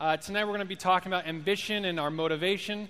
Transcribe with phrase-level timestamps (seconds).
[0.00, 2.88] Uh, tonight we're going to be talking about ambition and our motivation,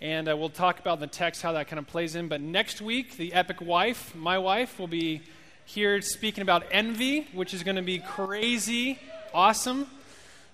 [0.00, 2.26] and uh, we'll talk about the text how that kind of plays in.
[2.26, 5.22] But next week, the epic wife, my wife, will be
[5.64, 8.98] here speaking about envy, which is going to be crazy
[9.32, 9.86] awesome.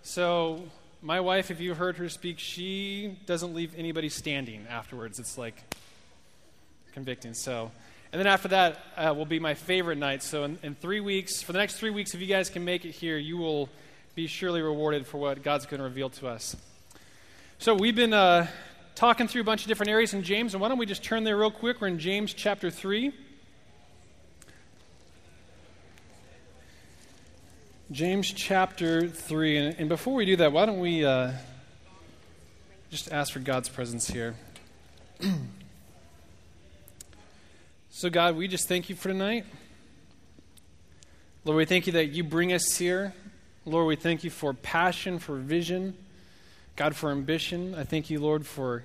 [0.03, 0.65] So,
[1.01, 5.19] my wife, if you heard her speak, she doesn't leave anybody standing afterwards.
[5.19, 5.63] It's like
[6.93, 7.33] convicting.
[7.33, 7.71] So,
[8.13, 10.23] and then after that uh, will be my favorite night.
[10.23, 12.85] So, in, in three weeks, for the next three weeks, if you guys can make
[12.85, 13.71] it here, you will
[14.17, 16.57] be surely rewarded for what God's going to reveal to us.
[17.59, 18.47] So, we've been uh,
[18.95, 21.23] talking through a bunch of different areas in James, and why don't we just turn
[21.23, 21.83] there real quick?
[21.83, 23.13] We're in James chapter 3.
[27.93, 29.57] James chapter 3.
[29.59, 31.33] And, and, before we do that, why don't we uh,
[32.89, 34.35] just ask for God's presence here?
[37.91, 39.45] so, God, we just thank you for tonight.
[41.45, 43.13] Lord, we thank you that you bring us here.
[43.69, 45.97] Lord, we thank you for passion, for vision,
[46.77, 47.75] God, for ambition.
[47.75, 48.85] I thank you, Lord, for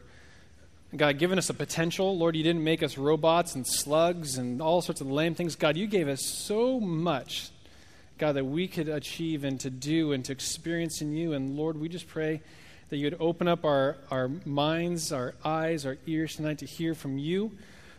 [0.95, 2.17] God giving us a potential.
[2.17, 5.55] Lord, you didn't make us robots and slugs and all sorts of lame things.
[5.55, 7.51] God, you gave us so much,
[8.17, 11.33] God, that we could achieve and to do and to experience in you.
[11.33, 12.41] And Lord, we just pray
[12.89, 16.95] that you would open up our, our minds, our eyes, our ears tonight to hear
[16.95, 17.51] from you.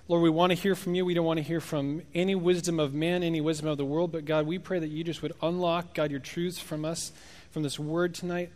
[0.09, 1.05] Lord, we want to hear from you.
[1.05, 4.13] We don't want to hear from any wisdom of man, any wisdom of the world.
[4.13, 7.13] But God, we pray that you just would unlock, God, your truths from us,
[7.51, 8.51] from this word tonight.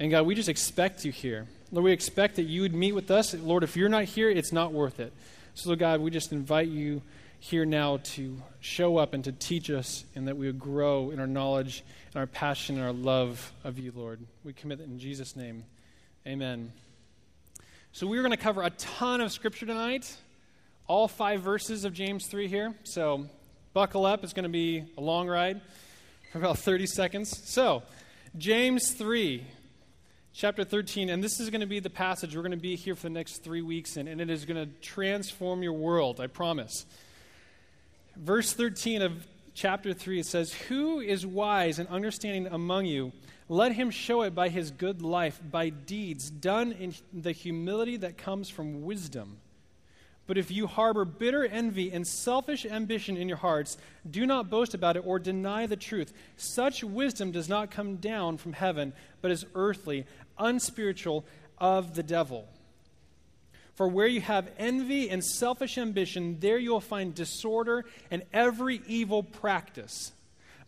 [0.00, 1.46] And God, we just expect you here.
[1.70, 3.34] Lord, we expect that you would meet with us.
[3.34, 5.12] Lord, if you're not here, it's not worth it.
[5.54, 7.02] So, Lord God, we just invite you
[7.38, 11.20] here now to show up and to teach us, and that we would grow in
[11.20, 11.82] our knowledge
[12.14, 14.20] and our passion and our love of you, Lord.
[14.44, 15.64] We commit it in Jesus' name.
[16.26, 16.72] Amen.
[17.94, 20.16] So, we're going to cover a ton of scripture tonight,
[20.86, 22.74] all five verses of James 3 here.
[22.84, 23.26] So,
[23.74, 24.24] buckle up.
[24.24, 25.60] It's going to be a long ride
[26.32, 27.42] for about 30 seconds.
[27.44, 27.82] So,
[28.38, 29.44] James 3,
[30.32, 32.94] chapter 13, and this is going to be the passage we're going to be here
[32.94, 36.28] for the next three weeks in, and it is going to transform your world, I
[36.28, 36.86] promise.
[38.16, 43.12] Verse 13 of chapter 3, it says, Who is wise and understanding among you?
[43.52, 48.16] Let him show it by his good life, by deeds done in the humility that
[48.16, 49.36] comes from wisdom.
[50.26, 53.76] But if you harbor bitter envy and selfish ambition in your hearts,
[54.10, 56.14] do not boast about it or deny the truth.
[56.38, 60.06] Such wisdom does not come down from heaven, but is earthly,
[60.38, 61.26] unspiritual,
[61.58, 62.48] of the devil.
[63.74, 68.80] For where you have envy and selfish ambition, there you will find disorder and every
[68.86, 70.12] evil practice.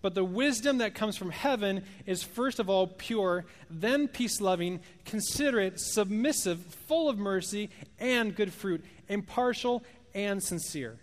[0.04, 4.80] But the wisdom that comes from heaven is first of all pure, then peace loving,
[5.06, 9.82] considerate, submissive, full of mercy and good fruit, impartial
[10.14, 10.98] and sincere.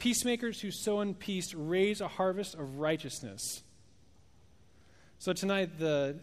[0.00, 3.62] Peacemakers who sow in peace raise a harvest of righteousness.
[5.20, 6.18] So, tonight, the,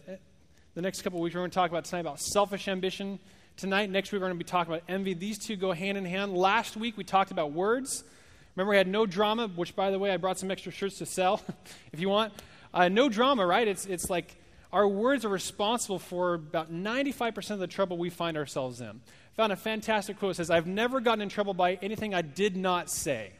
[0.74, 3.18] the next couple weeks, we're going to talk about tonight about selfish ambition.
[3.56, 5.14] Tonight, next week, we're going to be talking about envy.
[5.14, 6.36] These two go hand in hand.
[6.36, 8.04] Last week, we talked about words.
[8.56, 11.06] Remember, we had no drama, which, by the way, I brought some extra shirts to
[11.06, 11.40] sell
[11.92, 12.32] if you want.
[12.74, 13.66] Uh, no drama, right?
[13.66, 14.36] It's, it's like
[14.72, 19.00] our words are responsible for about 95% of the trouble we find ourselves in.
[19.36, 20.32] Found a fantastic quote.
[20.32, 23.32] It says, I've never gotten in trouble by anything I did not say.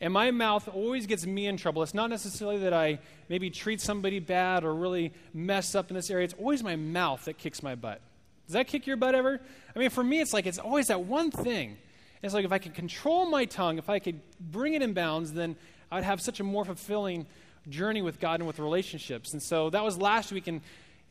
[0.00, 1.82] And my mouth always gets me in trouble.
[1.82, 6.10] It's not necessarily that I maybe treat somebody bad or really mess up in this
[6.10, 6.24] area.
[6.24, 8.00] It's always my mouth that kicks my butt.
[8.46, 9.40] Does that kick your butt ever?
[9.76, 11.76] I mean, for me, it's like it's always that one thing
[12.22, 15.32] it's like if I could control my tongue, if I could bring it in bounds,
[15.32, 15.56] then
[15.90, 17.26] I'd have such a more fulfilling
[17.68, 19.32] journey with God and with relationships.
[19.32, 20.60] And so that was last week, and,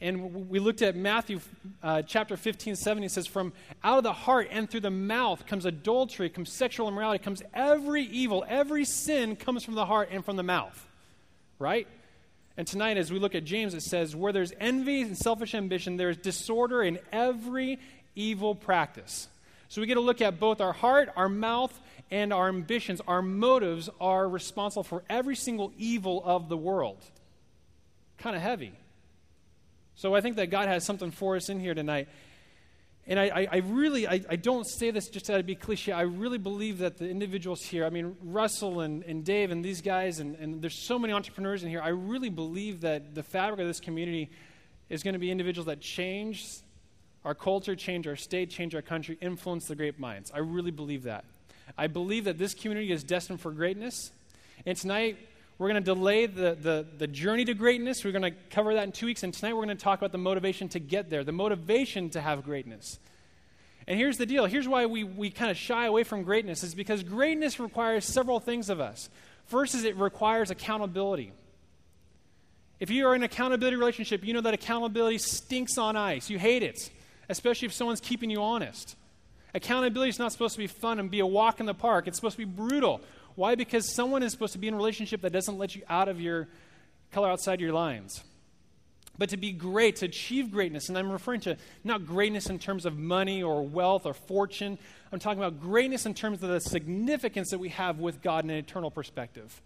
[0.01, 1.39] and we looked at Matthew
[1.81, 3.05] uh, chapter 15, 17.
[3.05, 3.53] It says, From
[3.83, 8.03] out of the heart and through the mouth comes adultery, comes sexual immorality, comes every
[8.03, 10.87] evil, every sin comes from the heart and from the mouth.
[11.57, 11.87] Right?
[12.55, 15.97] And tonight, as we look at James, it says, Where there's envy and selfish ambition,
[15.97, 17.79] there's disorder in every
[18.15, 19.27] evil practice.
[19.69, 23.01] So we get to look at both our heart, our mouth, and our ambitions.
[23.07, 26.97] Our motives are responsible for every single evil of the world.
[28.17, 28.73] Kind of heavy.
[29.95, 32.07] So I think that God has something for us in here tonight.
[33.05, 35.91] And I, I, I really, I, I, don't say this just to be cliche.
[35.91, 39.81] I really believe that the individuals here, I mean, Russell and, and Dave and these
[39.81, 41.81] guys, and, and there's so many entrepreneurs in here.
[41.81, 44.29] I really believe that the fabric of this community
[44.89, 46.45] is going to be individuals that change
[47.25, 50.31] our culture, change our state, change our country, influence the great minds.
[50.33, 51.25] I really believe that.
[51.77, 54.11] I believe that this community is destined for greatness.
[54.65, 55.17] And tonight,
[55.57, 58.03] we're going to delay the, the, the journey to greatness.
[58.03, 59.23] We're going to cover that in two weeks.
[59.23, 62.21] And tonight, we're going to talk about the motivation to get there, the motivation to
[62.21, 62.97] have greatness.
[63.85, 66.75] And here's the deal here's why we, we kind of shy away from greatness, is
[66.75, 69.09] because greatness requires several things of us.
[69.47, 71.33] First, is it requires accountability.
[72.79, 76.29] If you are in an accountability relationship, you know that accountability stinks on ice.
[76.29, 76.89] You hate it,
[77.29, 78.95] especially if someone's keeping you honest.
[79.53, 82.07] Accountability is not supposed to be fun and be a walk in the park.
[82.07, 83.01] It's supposed to be brutal.
[83.35, 83.55] Why?
[83.55, 86.19] Because someone is supposed to be in a relationship that doesn't let you out of
[86.19, 86.47] your
[87.11, 88.23] color outside your lines.
[89.17, 92.85] But to be great, to achieve greatness, and I'm referring to not greatness in terms
[92.85, 94.77] of money or wealth or fortune.
[95.11, 98.49] I'm talking about greatness in terms of the significance that we have with God in
[98.49, 99.61] an eternal perspective.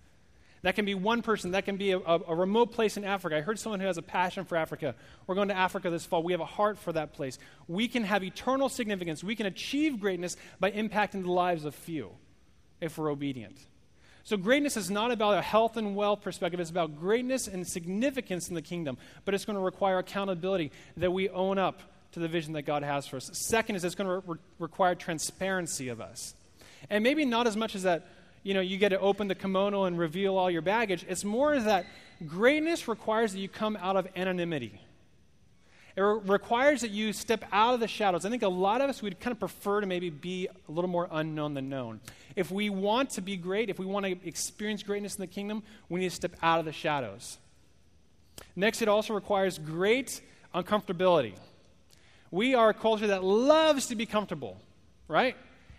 [0.63, 1.51] That can be one person.
[1.51, 3.37] That can be a, a, a, remote place in Africa.
[3.37, 4.95] I heard someone who has a passion for Africa.
[5.27, 6.23] We're going to Africa this fall.
[6.23, 7.37] We have a heart for that place.
[7.67, 9.23] We can have eternal significance.
[9.23, 12.11] We can achieve greatness by impacting the lives of few
[12.79, 13.57] if we're obedient.
[14.23, 16.61] So, greatness is not about a health and wealth perspective.
[16.61, 18.97] It's about greatness and significance in the kingdom.
[19.25, 21.81] But it's going to require accountability that we own up
[22.13, 23.29] to the vision that God has for us.
[23.33, 26.35] Second is it's going to re- require transparency of us.
[26.89, 28.07] And maybe not as much as that
[28.43, 31.05] you know, you get to open the kimono and reveal all your baggage.
[31.07, 31.85] It's more that
[32.27, 34.79] greatness requires that you come out of anonymity.
[35.95, 38.25] It re- requires that you step out of the shadows.
[38.25, 40.89] I think a lot of us would kind of prefer to maybe be a little
[40.89, 42.01] more unknown than known.
[42.35, 45.63] If we want to be great, if we want to experience greatness in the kingdom,
[45.89, 47.37] we need to step out of the shadows.
[48.55, 50.21] Next, it also requires great
[50.53, 51.33] uncomfortability.
[52.31, 54.57] We are a culture that loves to be comfortable,
[55.07, 55.37] right?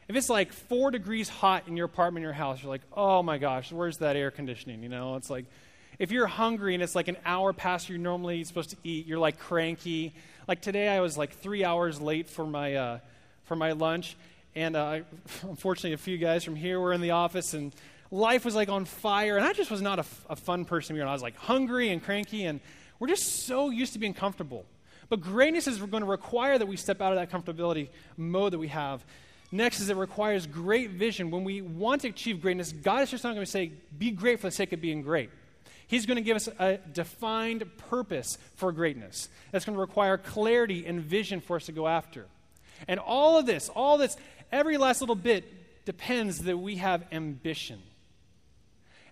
[0.09, 3.39] If it's like four degrees hot in your apartment, your house, you're like, oh my
[3.39, 4.83] gosh, where's that air conditioning?
[4.83, 5.47] You know, it's like,
[5.99, 9.19] if you're hungry and it's like an hour past you're normally supposed to eat, you're
[9.19, 10.13] like cranky.
[10.47, 12.99] Like today, I was like three hours late for my uh,
[13.45, 14.17] for my lunch,
[14.55, 15.01] and uh,
[15.43, 17.75] unfortunately, a few guys from here were in the office, and
[18.11, 20.99] life was like on fire, and I just was not a, f- a fun person.
[20.99, 22.61] And I was like hungry and cranky, and
[22.99, 24.67] we're just so used to being comfortable.
[25.09, 28.59] But greatness is going to require that we step out of that comfortability mode that
[28.59, 29.05] we have
[29.53, 31.31] Next is it requires great vision.
[31.31, 34.41] When we want to achieve greatness, God is just not going to say, be great
[34.41, 35.31] for the sake of being great.
[35.87, 39.29] He's going to give us a defined purpose for greatness.
[39.53, 42.27] That's going to require clarity and vision for us to go after.
[42.89, 44.17] And all of this, all this,
[44.51, 47.81] every last little bit depends that we have ambition.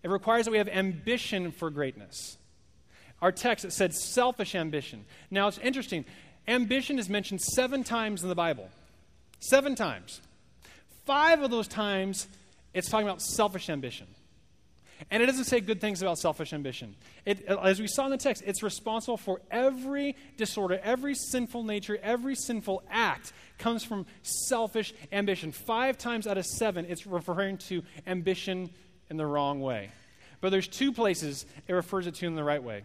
[0.02, 2.36] It requires that we have ambition for greatness.
[3.20, 5.04] Our text, it said selfish ambition.
[5.30, 6.04] Now, it's interesting.
[6.48, 8.68] Ambition is mentioned seven times in the Bible.
[9.42, 10.20] Seven times.
[11.04, 12.28] Five of those times,
[12.72, 14.06] it's talking about selfish ambition.
[15.10, 16.94] And it doesn't say good things about selfish ambition.
[17.26, 21.98] It, as we saw in the text, it's responsible for every disorder, every sinful nature,
[22.04, 25.50] every sinful act comes from selfish ambition.
[25.50, 28.70] Five times out of seven, it's referring to ambition
[29.10, 29.90] in the wrong way.
[30.40, 32.84] But there's two places it refers it to in the right way.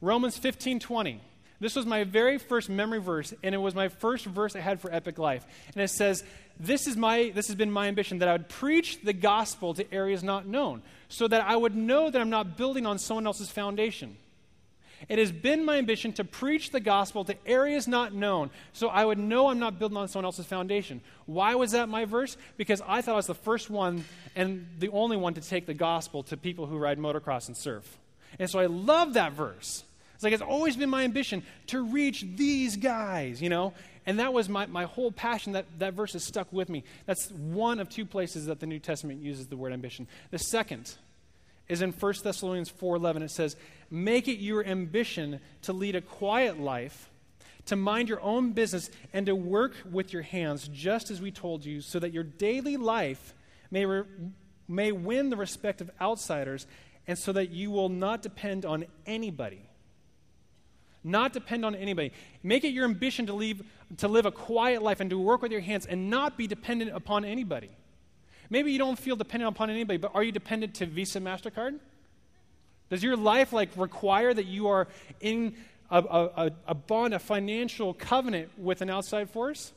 [0.00, 1.20] Romans 15 20.
[1.64, 4.82] This was my very first memory verse, and it was my first verse I had
[4.82, 5.46] for Epic Life.
[5.72, 6.22] And it says,
[6.60, 9.90] this, is my, this has been my ambition that I would preach the gospel to
[9.90, 13.48] areas not known, so that I would know that I'm not building on someone else's
[13.48, 14.18] foundation.
[15.08, 19.02] It has been my ambition to preach the gospel to areas not known, so I
[19.02, 21.00] would know I'm not building on someone else's foundation.
[21.24, 22.36] Why was that my verse?
[22.58, 24.04] Because I thought I was the first one
[24.36, 27.96] and the only one to take the gospel to people who ride motocross and surf.
[28.38, 29.82] And so I love that verse.
[30.14, 33.74] It's like it's always been my ambition to reach these guys, you know?
[34.06, 35.54] And that was my, my whole passion.
[35.54, 36.84] That, that verse has stuck with me.
[37.06, 40.06] That's one of two places that the New Testament uses the word ambition.
[40.30, 40.94] The second
[41.68, 43.22] is in 1 Thessalonians 4.11.
[43.22, 43.56] It says,
[43.90, 47.08] Make it your ambition to lead a quiet life,
[47.66, 51.64] to mind your own business, and to work with your hands, just as we told
[51.64, 53.34] you, so that your daily life
[53.70, 54.04] may, re-
[54.68, 56.66] may win the respect of outsiders,
[57.06, 59.62] and so that you will not depend on anybody
[61.04, 62.12] not depend on anybody.
[62.42, 63.62] Make it your ambition to, leave,
[63.98, 66.92] to live a quiet life and to work with your hands and not be dependent
[66.94, 67.70] upon anybody.
[68.50, 71.78] Maybe you don't feel dependent upon anybody, but are you dependent to Visa, MasterCard?
[72.90, 74.88] Does your life like require that you are
[75.20, 75.54] in
[75.90, 79.72] a, a, a bond, a financial covenant with an outside force?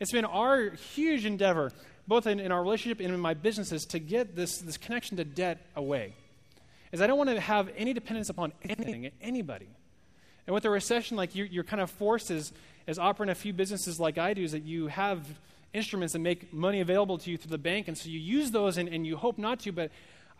[0.00, 1.72] It's been our huge endeavor,
[2.06, 5.24] both in, in our relationship and in my businesses, to get this, this connection to
[5.24, 6.14] debt away.
[6.92, 9.68] Is I don't want to have any dependence upon anything, anybody.
[10.46, 12.52] And with a recession, like you're, you're kind of forced as,
[12.86, 15.26] as operating a few businesses like I do, is that you have
[15.72, 18.78] instruments that make money available to you through the bank, and so you use those
[18.78, 19.72] and, and you hope not to.
[19.72, 19.90] But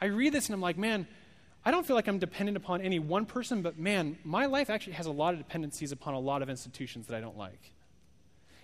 [0.00, 1.06] I read this and I'm like, man,
[1.64, 4.94] I don't feel like I'm dependent upon any one person, but man, my life actually
[4.94, 7.72] has a lot of dependencies upon a lot of institutions that I don't like.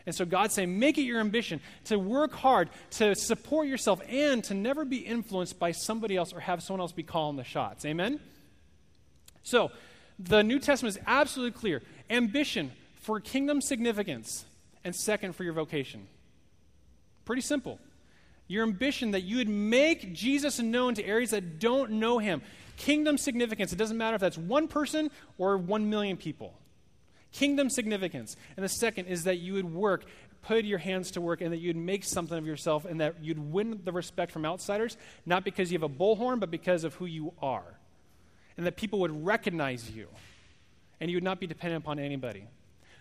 [0.06, 4.42] And so God's saying, make it your ambition to work hard, to support yourself, and
[4.44, 7.84] to never be influenced by somebody else or have someone else be calling the shots.
[7.84, 8.20] Amen?
[9.42, 9.70] So,
[10.24, 14.44] the New Testament is absolutely clear ambition for kingdom significance,
[14.84, 16.06] and second, for your vocation.
[17.24, 17.78] Pretty simple.
[18.48, 22.42] Your ambition that you would make Jesus known to areas that don't know him.
[22.76, 23.72] Kingdom significance.
[23.72, 26.54] It doesn't matter if that's one person or one million people.
[27.32, 28.36] Kingdom significance.
[28.56, 30.04] And the second is that you would work,
[30.42, 33.38] put your hands to work, and that you'd make something of yourself, and that you'd
[33.38, 37.06] win the respect from outsiders, not because you have a bullhorn, but because of who
[37.06, 37.78] you are.
[38.56, 40.09] And that people would recognize you,
[41.00, 42.44] and you would not be dependent upon anybody.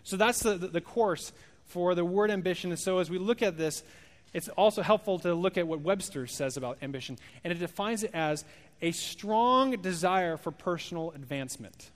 [0.04, 1.34] So that's the, the, course
[1.66, 2.72] for the word ambition.
[2.72, 3.84] And so as we look at this,
[4.34, 8.12] it's also helpful to look at what Webster says about ambition, and it defines it
[8.14, 8.46] as
[8.82, 11.92] a strong desire for personal advancement.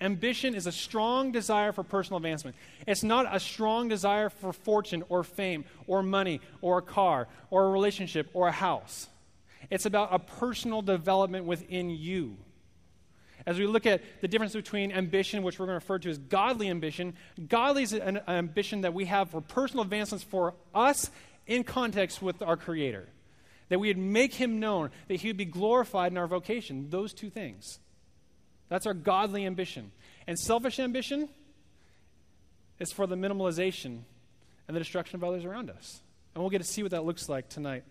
[0.00, 2.56] Ambition is a strong desire for personal advancement.
[2.88, 7.66] It's not a strong desire for fortune or fame or money or a car or
[7.66, 9.08] a relationship or a house.
[9.70, 12.36] It's about a personal development within you.
[13.46, 16.18] As we look at the difference between ambition, which we're going to refer to as
[16.18, 17.14] godly ambition,
[17.48, 21.10] godly is an ambition that we have for personal advancements for us
[21.46, 23.08] in context with our Creator.
[23.68, 26.90] That we would make Him known, that He would be glorified in our vocation.
[26.90, 27.78] Those two things.
[28.68, 29.92] That's our godly ambition.
[30.26, 31.28] And selfish ambition
[32.78, 34.00] is for the minimalization
[34.68, 36.00] and the destruction of others around us.
[36.34, 37.84] And we'll get to see what that looks like tonight.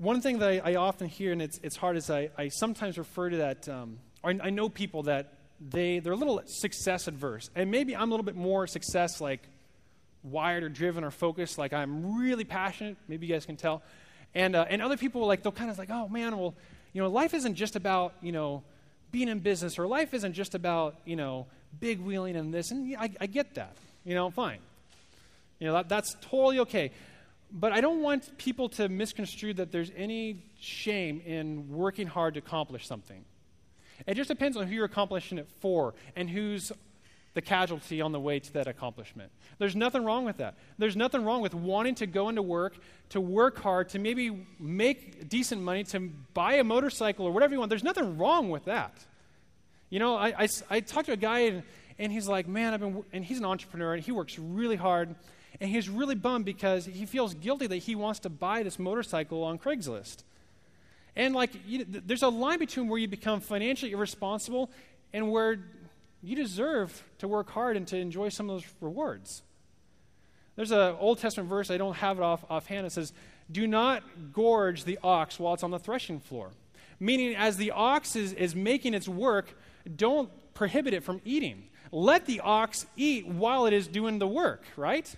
[0.00, 2.96] One thing that I, I often hear, and it's, it's hard, is I, I sometimes
[2.96, 7.50] refer to that, um, I, I know people that they, they're a little success adverse.
[7.54, 9.46] And maybe I'm a little bit more success like
[10.22, 11.58] wired or driven or focused.
[11.58, 12.96] Like I'm really passionate.
[13.08, 13.82] Maybe you guys can tell.
[14.34, 16.54] And, uh, and other people, like, they'll kind of like, oh man, well,
[16.94, 18.62] you know, life isn't just about, you know,
[19.12, 21.46] being in business or life isn't just about, you know,
[21.78, 22.70] big wheeling and this.
[22.70, 23.76] And I, I get that.
[24.06, 24.60] You know, fine.
[25.58, 26.90] You know, that, that's totally okay.
[27.52, 32.38] But I don't want people to misconstrue that there's any shame in working hard to
[32.38, 33.24] accomplish something.
[34.06, 36.72] It just depends on who you're accomplishing it for and who's
[37.34, 39.30] the casualty on the way to that accomplishment.
[39.58, 40.56] There's nothing wrong with that.
[40.78, 42.76] There's nothing wrong with wanting to go into work,
[43.10, 47.60] to work hard, to maybe make decent money, to buy a motorcycle or whatever you
[47.60, 47.68] want.
[47.68, 48.94] There's nothing wrong with that.
[49.90, 51.62] You know, I, I, I talked to a guy and,
[51.98, 55.14] and he's like, man, I've been, and he's an entrepreneur and he works really hard.
[55.60, 59.42] And he's really bummed because he feels guilty that he wants to buy this motorcycle
[59.42, 60.24] on Craigslist.
[61.16, 64.70] And like, you, there's a line between where you become financially irresponsible
[65.12, 65.58] and where
[66.22, 69.42] you deserve to work hard and to enjoy some of those rewards.
[70.56, 73.12] There's an Old Testament verse, I don't have it off offhand, it says,
[73.50, 74.02] Do not
[74.32, 76.50] gorge the ox while it's on the threshing floor.
[76.98, 79.56] Meaning, as the ox is, is making its work,
[79.96, 81.64] don't prohibit it from eating.
[81.92, 85.12] Let the ox eat while it is doing the work, right?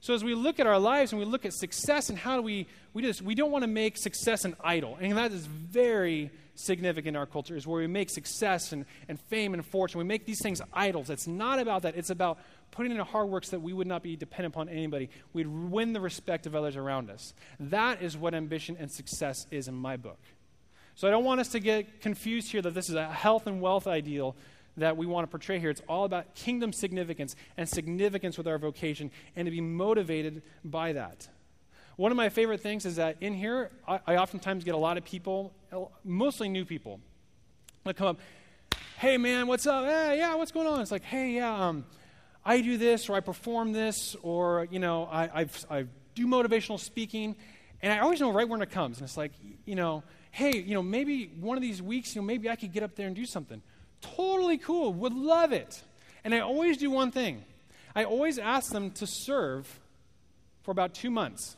[0.00, 2.42] So as we look at our lives and we look at success and how do
[2.42, 4.96] we, we do this, we don't want to make success an idol.
[5.00, 9.20] And that is very significant in our culture is where we make success and, and
[9.20, 9.98] fame and fortune.
[9.98, 11.10] We make these things idols.
[11.10, 11.96] It's not about that.
[11.96, 12.38] It's about
[12.70, 15.10] putting in hard work so that we would not be dependent upon anybody.
[15.32, 17.34] We'd win the respect of others around us.
[17.58, 20.18] That is what ambition and success is in my book.
[20.94, 23.60] So I don't want us to get confused here that this is a health and
[23.60, 24.36] wealth ideal
[24.76, 25.70] that we want to portray here.
[25.70, 30.92] It's all about kingdom significance and significance with our vocation and to be motivated by
[30.92, 31.28] that.
[31.96, 34.96] One of my favorite things is that in here, I, I oftentimes get a lot
[34.96, 35.52] of people,
[36.04, 37.00] mostly new people,
[37.84, 38.20] that come up,
[38.98, 39.84] hey man, what's up?
[39.84, 40.80] Hey, yeah, what's going on?
[40.80, 41.84] It's like, hey, yeah, um,
[42.44, 45.84] I do this or I perform this or, you know, I, I've, I
[46.14, 47.36] do motivational speaking.
[47.82, 48.98] And I always know right when it comes.
[48.98, 49.32] And it's like,
[49.64, 52.72] you know, hey, you know, maybe one of these weeks, you know, maybe I could
[52.72, 53.62] get up there and do something.
[54.00, 54.92] Totally cool.
[54.94, 55.82] Would love it.
[56.24, 57.44] And I always do one thing
[57.94, 59.80] I always ask them to serve
[60.62, 61.56] for about two months.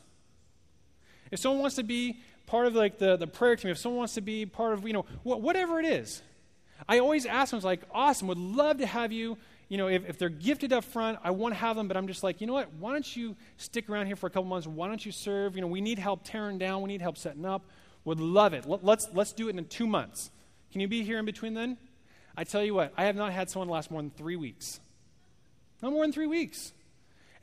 [1.31, 4.15] If someone wants to be part of like the, the prayer team, if someone wants
[4.15, 6.21] to be part of, you know, wh- whatever it is,
[6.87, 9.37] I always ask them, it's like, awesome, would love to have you.
[9.69, 12.07] You know, if, if they're gifted up front, I want to have them, but I'm
[12.07, 12.73] just like, you know what?
[12.73, 14.67] Why don't you stick around here for a couple months?
[14.67, 15.55] Why don't you serve?
[15.55, 16.81] You know, we need help tearing down.
[16.81, 17.63] We need help setting up.
[18.05, 18.67] Would love it.
[18.67, 20.29] Let, let's, let's do it in two months.
[20.71, 21.77] Can you be here in between then?
[22.35, 24.79] I tell you what, I have not had someone last more than three weeks.
[25.81, 26.73] No more than three weeks.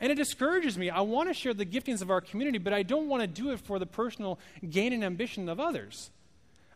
[0.01, 0.89] And it discourages me.
[0.89, 3.51] I want to share the giftings of our community, but I don't want to do
[3.51, 6.11] it for the personal gain and ambition of others.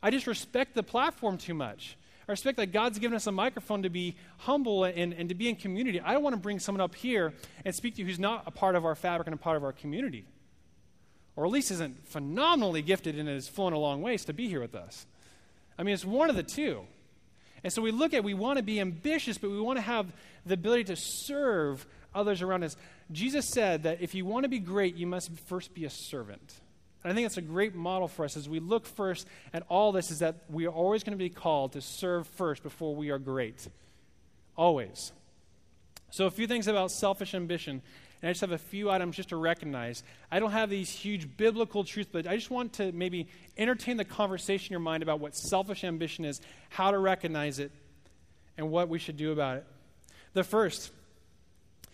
[0.02, 1.96] I just respect the platform too much.
[2.28, 5.48] I respect that God's given us a microphone to be humble and, and to be
[5.48, 6.00] in community.
[6.00, 7.32] I don't want to bring someone up here
[7.64, 9.64] and speak to you who's not a part of our fabric and a part of
[9.64, 10.26] our community.
[11.36, 14.60] Or at least isn't phenomenally gifted and has flown a long ways to be here
[14.60, 15.06] with us.
[15.78, 16.86] I mean, it's one of the two.
[17.64, 20.12] And so we look at, we want to be ambitious, but we want to have
[20.44, 22.76] the ability to serve others around us.
[23.10, 26.60] Jesus said that if you want to be great, you must first be a servant.
[27.02, 29.92] And I think that's a great model for us as we look first at all
[29.92, 33.10] this is that we are always going to be called to serve first before we
[33.10, 33.66] are great.
[34.56, 35.12] Always.
[36.10, 37.82] So, a few things about selfish ambition
[38.24, 40.02] And I just have a few items just to recognize.
[40.30, 43.28] I don't have these huge biblical truths, but I just want to maybe
[43.58, 46.40] entertain the conversation in your mind about what selfish ambition is,
[46.70, 47.70] how to recognize it,
[48.56, 49.66] and what we should do about it.
[50.32, 50.90] The first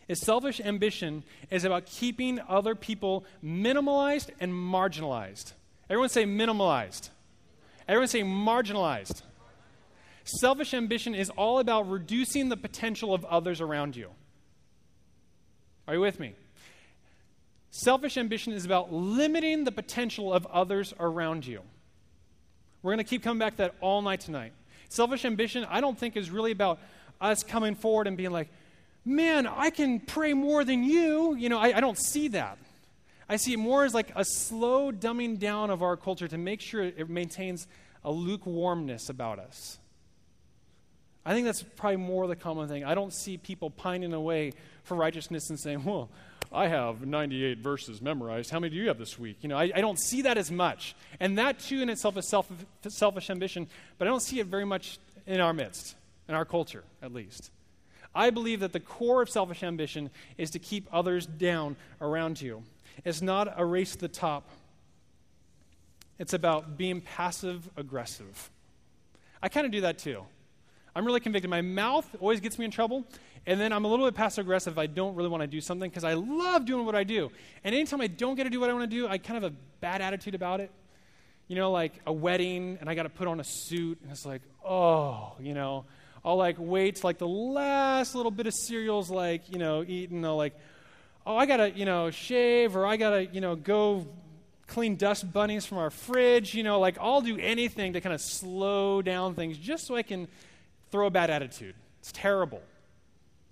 [0.07, 5.55] is selfish ambition is about keeping other people minimalized and marginalized.
[5.89, 7.11] Everyone say minimalized.
[7.89, 9.23] Everyone say marginalized.
[10.23, 14.11] Selfish ambition is all about reducing the potential of others around you.
[15.91, 16.35] Are you with me?
[17.73, 21.63] Selfish ambition is about limiting the potential of others around you.
[22.81, 24.53] We're going to keep coming back to that all night tonight.
[24.89, 26.79] Selfish ambition, I don't think, is really about
[27.21, 28.51] us coming forward and being like,
[29.05, 31.35] man, I can pray more than you.
[31.35, 32.57] You know, I, I don't see that.
[33.29, 36.61] I see it more as like a slow dumbing down of our culture to make
[36.61, 37.67] sure it maintains
[38.05, 39.81] a lukewarmness about us.
[41.25, 42.85] I think that's probably more the common thing.
[42.85, 44.53] I don't see people pining away
[44.91, 46.09] for righteousness and saying, well,
[46.53, 48.51] I have 98 verses memorized.
[48.51, 49.37] How many do you have this week?
[49.41, 50.97] You know, I, I don't see that as much.
[51.21, 52.51] And that, too, in itself is self,
[52.89, 53.69] selfish ambition,
[53.99, 55.95] but I don't see it very much in our midst,
[56.29, 57.53] in our culture, at least.
[58.17, 62.65] I believe that the core of selfish ambition is to keep others down around you.
[63.05, 64.51] It's not a race to the top,
[66.19, 68.51] it's about being passive aggressive.
[69.41, 70.25] I kind of do that too.
[70.95, 71.49] I'm really convicted.
[71.49, 73.05] My mouth always gets me in trouble,
[73.47, 75.89] and then I'm a little bit passive aggressive I don't really want to do something
[75.89, 77.31] because I love doing what I do.
[77.65, 79.45] And anytime I don't get to do what I want to do, I kind of
[79.45, 80.71] have a bad attitude about it.
[81.49, 84.25] You know, like a wedding, and I got to put on a suit, and it's
[84.25, 85.85] like, oh, you know,
[86.25, 90.25] I'll like wait till like the last little bit of cereal's like, you know, eaten.
[90.25, 90.55] I'll like,
[91.27, 94.07] oh, I gotta, you know, shave or I gotta, you know, go
[94.67, 96.55] clean dust bunnies from our fridge.
[96.55, 100.03] You know, like I'll do anything to kind of slow down things just so I
[100.03, 100.29] can
[100.91, 101.75] throw a bad attitude.
[102.01, 102.63] It's terrible.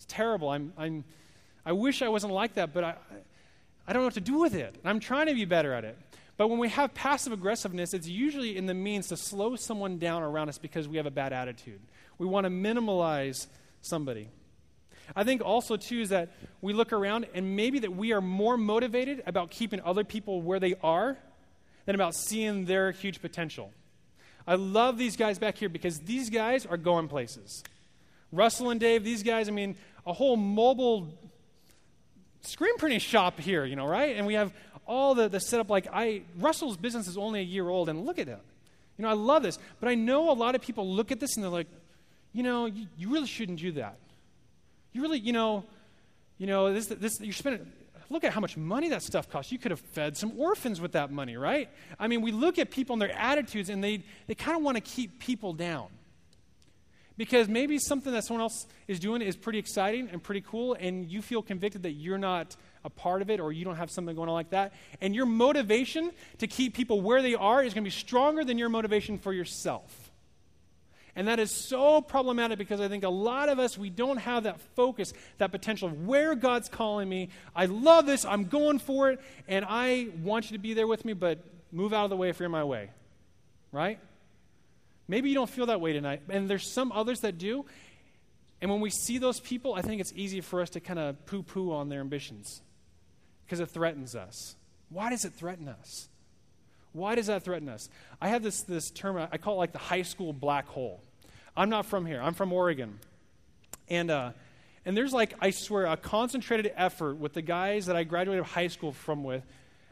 [0.08, 0.48] Terrible.
[0.48, 1.04] I'm, I'm,
[1.64, 2.94] I wish I wasn't like that, but I,
[3.86, 4.76] I don't know what to do with it.
[4.84, 5.96] I'm trying to be better at it.
[6.36, 10.22] But when we have passive aggressiveness, it's usually in the means to slow someone down
[10.22, 11.80] around us because we have a bad attitude.
[12.16, 13.48] We want to minimalize
[13.80, 14.28] somebody.
[15.16, 18.56] I think also, too, is that we look around and maybe that we are more
[18.56, 21.16] motivated about keeping other people where they are
[21.86, 23.72] than about seeing their huge potential.
[24.46, 27.64] I love these guys back here because these guys are going places.
[28.30, 29.76] Russell and Dave, these guys, I mean,
[30.08, 31.08] a whole mobile
[32.40, 34.16] screen printing shop here, you know, right?
[34.16, 34.52] And we have
[34.86, 35.68] all the, the setup.
[35.68, 38.40] Like, I, Russell's business is only a year old, and look at that.
[38.96, 39.58] You know, I love this.
[39.80, 41.68] But I know a lot of people look at this and they're like,
[42.32, 43.96] you know, you, you really shouldn't do that.
[44.92, 45.64] You really, you know,
[46.38, 47.70] you know, this, this, you're spending,
[48.10, 49.52] look at how much money that stuff costs.
[49.52, 51.68] You could have fed some orphans with that money, right?
[51.98, 54.76] I mean, we look at people and their attitudes, and they, they kind of want
[54.76, 55.88] to keep people down.
[57.18, 61.10] Because maybe something that someone else is doing is pretty exciting and pretty cool, and
[61.10, 64.14] you feel convicted that you're not a part of it or you don't have something
[64.14, 64.72] going on like that.
[65.00, 68.56] And your motivation to keep people where they are is going to be stronger than
[68.56, 70.10] your motivation for yourself.
[71.16, 74.44] And that is so problematic because I think a lot of us, we don't have
[74.44, 77.30] that focus, that potential of where God's calling me.
[77.56, 81.04] I love this, I'm going for it, and I want you to be there with
[81.04, 81.40] me, but
[81.72, 82.90] move out of the way if you're in my way.
[83.72, 83.98] Right?
[85.08, 87.64] Maybe you don't feel that way tonight, and there's some others that do.
[88.60, 91.24] And when we see those people, I think it's easy for us to kind of
[91.26, 92.60] poo poo on their ambitions
[93.44, 94.56] because it threatens us.
[94.90, 96.08] Why does it threaten us?
[96.92, 97.88] Why does that threaten us?
[98.20, 101.00] I have this, this term, I call it like the high school black hole.
[101.56, 102.20] I'm not from here.
[102.20, 102.98] I'm from Oregon.
[103.88, 104.30] And, uh,
[104.84, 108.68] and there's like, I swear, a concentrated effort with the guys that I graduated high
[108.68, 109.42] school from with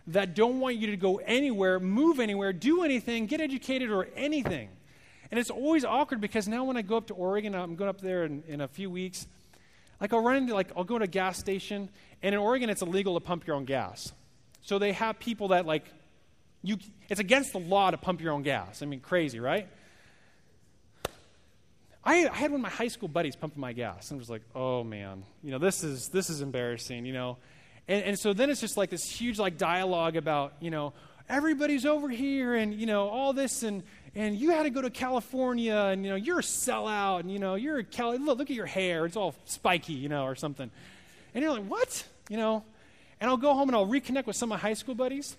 [0.08, 4.68] that don't want you to go anywhere, move anywhere, do anything, get educated, or anything.
[5.30, 8.00] And it's always awkward because now when I go up to Oregon, I'm going up
[8.00, 9.26] there in, in a few weeks,
[10.00, 11.88] like I'll run into, like, I'll go to a gas station,
[12.22, 14.12] and in Oregon, it's illegal to pump your own gas.
[14.62, 15.84] So they have people that, like,
[16.62, 18.82] you, it's against the law to pump your own gas.
[18.82, 19.68] I mean, crazy, right?
[22.04, 24.30] I, I, had one of my high school buddies pumping my gas, and I was
[24.30, 27.38] like, oh man, you know, this is this is embarrassing, you know.
[27.88, 30.92] And, and so then it's just like this huge like dialogue about, you know,
[31.28, 33.82] everybody's over here, and you know, all this, and
[34.16, 37.38] and you had to go to California, and you know, you're a sellout, and you
[37.38, 38.16] know, you're a Cali.
[38.16, 40.70] Look, look at your hair, it's all spiky, you know, or something.
[41.34, 42.64] And you're like, what, you know?
[43.20, 45.36] And I'll go home and I'll reconnect with some of my high school buddies.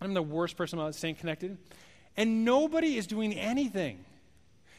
[0.00, 1.56] I'm the worst person about staying connected,
[2.16, 4.04] and nobody is doing anything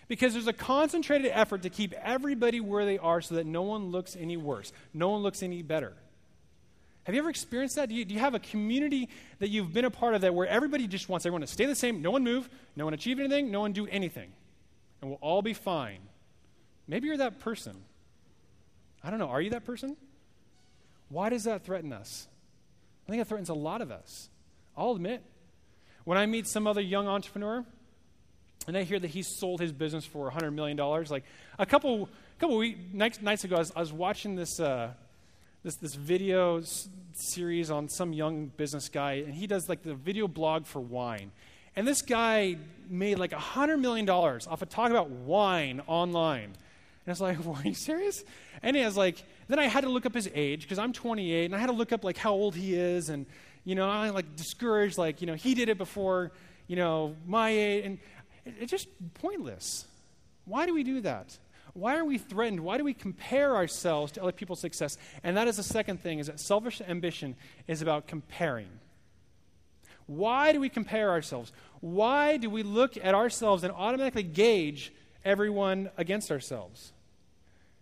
[0.10, 3.92] because there's a concentrated effort to keep everybody where they are so that no one
[3.92, 5.94] looks any worse, no one looks any better.
[7.10, 7.90] Have you ever experienced that?
[7.90, 10.46] Do you, do you, have a community that you've been a part of that where
[10.46, 13.50] everybody just wants everyone to stay the same, no one move, no one achieve anything,
[13.50, 14.32] no one do anything,
[15.02, 16.02] and we'll all be fine?
[16.88, 17.78] Maybe you're that person.
[19.04, 19.30] I don't know.
[19.30, 19.98] Are you that person?
[21.10, 22.28] Why does that threaten us?
[23.08, 24.30] I think it threatens a lot of us.
[24.78, 25.24] I'll admit.
[26.04, 27.66] When I meet some other young entrepreneur
[28.68, 31.24] and I hear that he sold his business for $100 million, like
[31.58, 34.92] a couple, couple weeks, nights, nights ago, I was, I was watching this, uh,
[35.64, 39.94] this, this video s- series on some young business guy, and he does like the
[39.94, 41.32] video blog for wine.
[41.76, 42.58] And this guy
[42.90, 46.46] made like $100 million off of talking about wine online.
[46.46, 48.24] And I was like, well, are you serious?
[48.62, 51.46] And he was like, then I had to look up his age because I'm 28,
[51.46, 53.26] and I had to look up like how old he is, and
[53.66, 56.32] you know, I'm like discouraged, like you know, he did it before,
[56.68, 58.00] you know, my age, and
[58.46, 59.86] it, it's just pointless.
[60.46, 61.38] Why do we do that?
[61.80, 62.60] Why are we threatened?
[62.60, 64.98] Why do we compare ourselves to other people's success?
[65.24, 67.36] And that is the second thing: is that selfish ambition
[67.68, 68.68] is about comparing.
[70.06, 71.52] Why do we compare ourselves?
[71.82, 74.92] Why do we look at ourselves and automatically gauge
[75.24, 76.94] everyone against ourselves?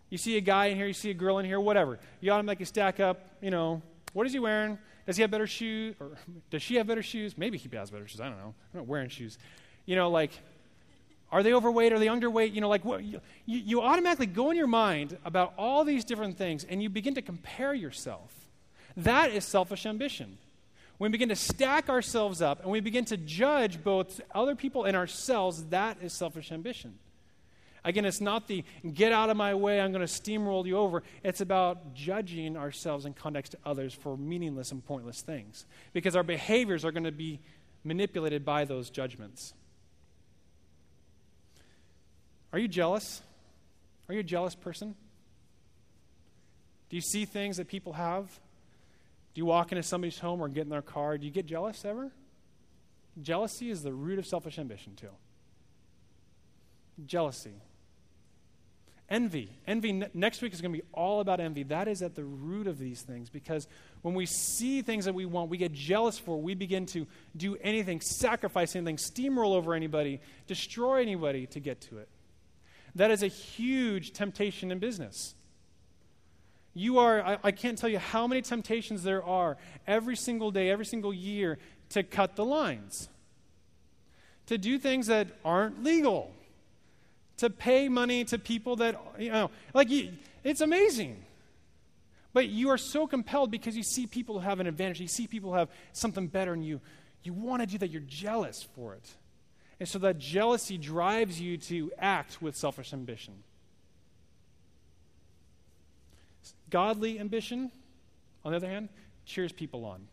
[0.09, 1.99] You see a guy in here, you see a girl in here, whatever.
[2.21, 3.81] You automatically stack up, you know,
[4.13, 4.77] what is he wearing?
[5.05, 5.95] Does he have better shoes?
[5.99, 6.17] Or
[6.49, 7.37] does she have better shoes?
[7.37, 8.21] Maybe he has better shoes.
[8.21, 8.53] I don't know.
[8.73, 9.37] I'm not wearing shoes.
[9.85, 10.31] You know, like,
[11.31, 11.91] are they overweight?
[11.91, 12.53] Are they underweight?
[12.53, 16.37] You know, like, what, you, you automatically go in your mind about all these different
[16.37, 18.33] things and you begin to compare yourself.
[18.95, 20.37] That is selfish ambition.
[20.97, 24.85] When we begin to stack ourselves up and we begin to judge both other people
[24.85, 26.97] and ourselves, that is selfish ambition.
[27.83, 28.63] Again, it's not the
[28.93, 31.03] get out of my way, I'm going to steamroll you over.
[31.23, 35.65] It's about judging ourselves in context to others for meaningless and pointless things.
[35.93, 37.39] Because our behaviors are going to be
[37.83, 39.53] manipulated by those judgments.
[42.57, 43.21] Are you jealous?
[44.09, 44.95] Are you a jealous person?
[46.89, 48.25] Do you see things that people have?
[49.35, 51.19] Do you walk into somebody's home or get in their car?
[51.19, 52.09] Do you get jealous ever?
[53.21, 55.11] Jealousy is the root of selfish ambition, too.
[57.05, 57.61] Jealousy.
[59.07, 59.51] Envy.
[59.67, 61.61] Envy, next week is going to be all about envy.
[61.61, 63.67] That is at the root of these things because
[64.01, 67.55] when we see things that we want, we get jealous for, we begin to do
[67.61, 72.09] anything, sacrifice anything, steamroll over anybody, destroy anybody to get to it.
[72.95, 75.35] That is a huge temptation in business.
[76.73, 80.69] You are, I, I can't tell you how many temptations there are every single day,
[80.69, 81.57] every single year
[81.89, 83.09] to cut the lines,
[84.45, 86.33] to do things that aren't legal
[87.37, 89.89] to pay money to people that, you know, like
[90.43, 91.23] it's amazing.
[92.33, 94.99] But you are so compelled because you see people have an advantage.
[94.99, 96.81] You see people have something better, and you,
[97.23, 97.89] you want to do that.
[97.89, 99.15] You're jealous for it.
[99.79, 103.43] And so that jealousy drives you to act with selfish ambition.
[106.69, 107.71] Godly ambition,
[108.43, 108.89] on the other hand,
[109.25, 110.07] cheers people on.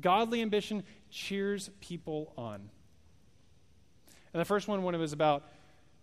[0.00, 2.68] Godly ambition cheers people on.
[4.32, 5.44] And the first one, when it was about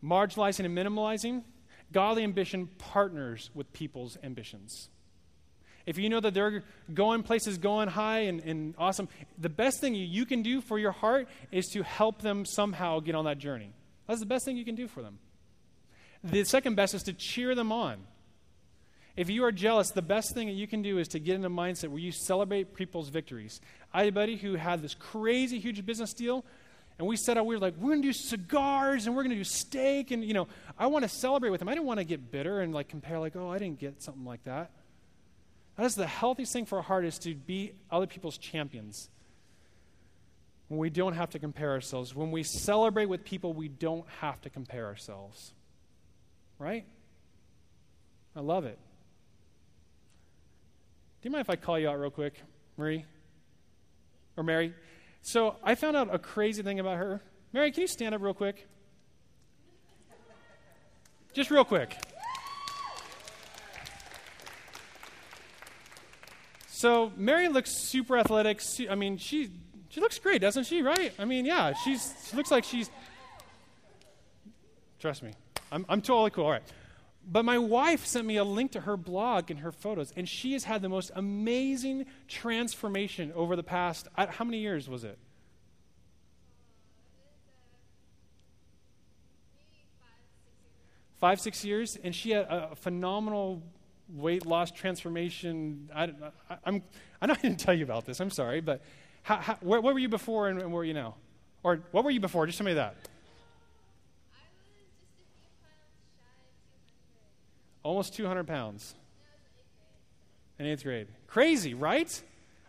[0.03, 1.43] marginalizing and minimalizing,
[1.91, 4.89] godly ambition partners with people's ambitions.
[5.89, 9.95] If you know that they're going places, going high and, and awesome, the best thing
[9.95, 13.73] you, can do for your heart is to help them somehow get on that journey.
[14.07, 15.17] That's the best thing you can do for them.
[16.23, 17.97] The second best is to cheer them on.
[19.17, 21.43] If you are jealous, the best thing that you can do is to get in
[21.43, 23.59] a mindset where you celebrate people's victories.
[23.91, 26.45] I had a buddy who had this crazy huge business deal
[26.99, 29.31] and we set out, we were like, we're going to do cigars and we're going
[29.31, 30.11] to do steak.
[30.11, 31.67] And, you know, I want to celebrate with him.
[31.67, 34.25] I didn't want to get bitter and like compare, like, oh, I didn't get something
[34.25, 34.69] like that.
[35.79, 39.09] That is the healthiest thing for our heart is to be other people's champions.
[40.67, 42.13] When we don't have to compare ourselves.
[42.13, 45.53] When we celebrate with people, we don't have to compare ourselves.
[46.57, 46.83] Right?
[48.35, 48.77] I love it.
[51.21, 52.33] Do you mind if I call you out real quick,
[52.75, 53.05] Marie?
[54.35, 54.73] Or Mary?
[55.21, 57.21] So I found out a crazy thing about her.
[57.53, 58.67] Mary, can you stand up real quick?
[61.31, 61.95] Just real quick.
[66.79, 68.61] So Mary looks super athletic.
[68.89, 69.49] I mean, she
[69.89, 70.81] she looks great, doesn't she?
[70.81, 71.11] Right?
[71.19, 72.89] I mean, yeah, she's she looks like she's.
[74.97, 75.33] Trust me,
[75.73, 76.45] I'm I'm totally cool.
[76.45, 76.63] All right,
[77.29, 80.53] but my wife sent me a link to her blog and her photos, and she
[80.53, 85.17] has had the most amazing transformation over the past, how many years was it?
[91.19, 93.63] Five, six years, and she had a phenomenal
[94.13, 95.89] weight loss transformation.
[95.93, 96.03] I,
[96.49, 96.83] I, I'm,
[97.21, 98.19] I know I didn't tell you about this.
[98.19, 98.81] I'm sorry, but
[99.23, 101.15] how, how, where, where, were you before and, and where are you now?
[101.63, 102.45] Or what were you before?
[102.45, 102.95] Just tell me that.
[107.83, 108.95] Almost 200 pounds.
[110.57, 111.07] In eighth grade.
[111.27, 112.21] Crazy, right?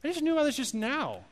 [0.04, 1.24] I just knew about this just now.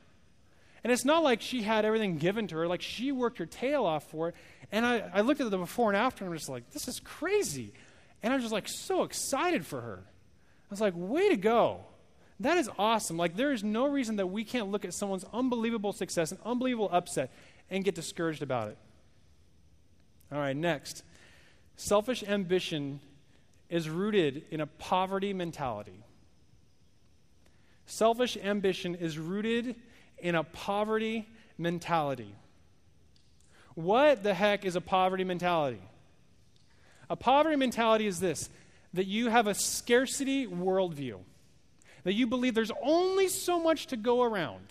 [0.84, 3.84] And it's not like she had everything given to her, like she worked her tail
[3.84, 4.34] off for it.
[4.70, 7.00] And I, I looked at the before and after, and I'm just like, this is
[7.00, 7.72] crazy.
[8.22, 10.02] And I'm just like so excited for her.
[10.04, 11.80] I was like, way to go.
[12.40, 13.16] That is awesome.
[13.16, 16.88] Like, there is no reason that we can't look at someone's unbelievable success and unbelievable
[16.92, 17.32] upset
[17.68, 18.78] and get discouraged about it.
[20.30, 21.02] All right, next.
[21.76, 23.00] Selfish ambition
[23.68, 26.04] is rooted in a poverty mentality.
[27.86, 29.74] Selfish ambition is rooted
[30.18, 32.34] in a poverty mentality.
[33.74, 35.80] What the heck is a poverty mentality?
[37.10, 38.48] A poverty mentality is this
[38.94, 41.18] that you have a scarcity worldview,
[42.04, 44.64] that you believe there's only so much to go around,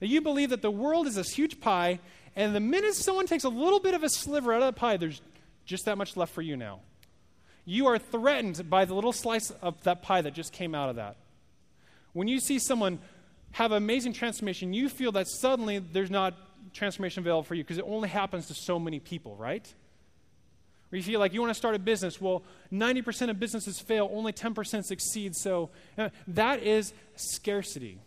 [0.00, 1.98] that you believe that the world is this huge pie,
[2.36, 4.96] and the minute someone takes a little bit of a sliver out of the pie,
[4.96, 5.20] there's
[5.64, 6.80] just that much left for you now.
[7.64, 10.96] You are threatened by the little slice of that pie that just came out of
[10.96, 11.16] that.
[12.12, 13.00] When you see someone
[13.52, 16.34] have amazing transformation, you feel that suddenly there's not
[16.72, 19.72] transformation available for you because it only happens to so many people, right?
[20.90, 24.08] Or you feel like you want to start a business, well, 90% of businesses fail,
[24.12, 25.36] only 10% succeed.
[25.36, 28.00] So uh, that is scarcity.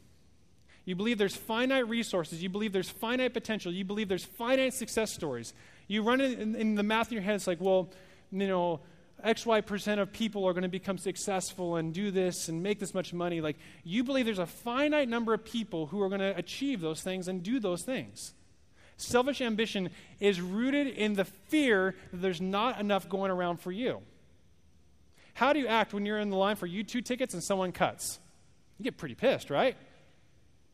[0.86, 2.42] You believe there's finite resources.
[2.42, 3.72] You believe there's finite potential.
[3.72, 5.54] You believe there's finite success stories.
[5.88, 7.36] You run it in, in the math in your head.
[7.36, 7.92] It's like, well,
[8.32, 8.80] you know,
[9.24, 12.80] X, Y percent of people are going to become successful and do this and make
[12.80, 13.42] this much money.
[13.42, 17.02] Like, you believe there's a finite number of people who are going to achieve those
[17.02, 18.34] things and do those things.
[19.02, 24.02] Selfish ambition is rooted in the fear that there's not enough going around for you.
[25.34, 28.20] How do you act when you're in the line for U2 tickets and someone cuts?
[28.78, 29.76] You get pretty pissed, right?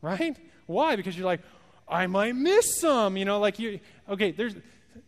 [0.02, 0.36] Right?
[0.66, 0.96] Why?
[0.96, 1.40] Because you're like,
[1.88, 3.16] I might miss some.
[3.16, 4.54] You know, like you, okay, there's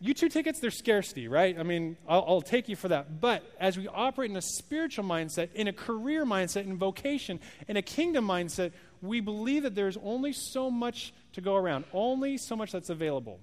[0.02, 1.58] U2 tickets, there's scarcity, right?
[1.58, 3.20] I mean, I'll, I'll, take you for that.
[3.20, 7.76] But as we operate in a spiritual mindset, in a career mindset, in vocation, in
[7.76, 12.56] a kingdom mindset, we believe that there's only so much to go around, only so
[12.56, 13.40] much that's available.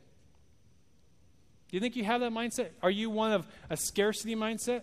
[1.69, 2.69] Do you think you have that mindset?
[2.81, 4.81] Are you one of a scarcity mindset?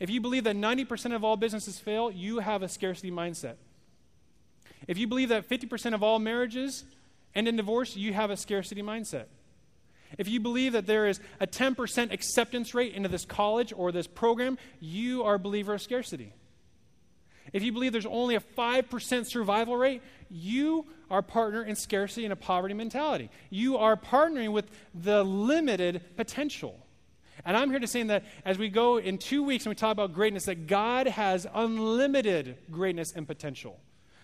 [0.00, 3.54] If you believe that 90% of all businesses fail, you have a scarcity mindset.
[4.88, 6.84] If you believe that 50% of all marriages
[7.34, 9.26] end in divorce, you have a scarcity mindset.
[10.18, 14.06] If you believe that there is a 10% acceptance rate into this college or this
[14.06, 16.34] program, you are a believer of scarcity.
[17.52, 22.32] If you believe there's only a 5% survival rate, you are partner in scarcity and
[22.32, 23.30] a poverty mentality.
[23.50, 26.78] You are partnering with the limited potential.
[27.44, 29.92] And I'm here to say that as we go in two weeks and we talk
[29.92, 33.78] about greatness, that God has unlimited greatness and potential.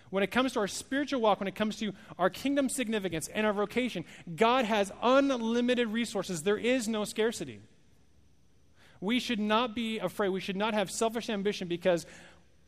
[0.09, 3.45] When it comes to our spiritual walk, when it comes to our kingdom significance and
[3.45, 6.41] our vocation, God has unlimited resources.
[6.41, 7.59] There is no scarcity.
[9.01, 10.29] We should not be afraid.
[10.29, 12.05] We should not have selfish ambition because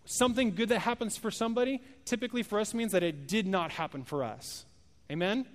[0.06, 4.04] something good that happens for somebody typically for us means that it did not happen
[4.04, 4.66] for us.
[5.12, 5.46] Amen?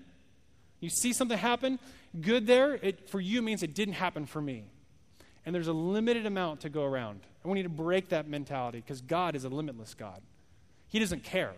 [0.80, 1.78] You see something happen,
[2.20, 4.64] good there, it, for you means it didn't happen for me.
[5.44, 7.20] And there's a limited amount to go around.
[7.42, 10.20] And we need to break that mentality because God is a limitless God.
[10.88, 11.52] He doesn't care.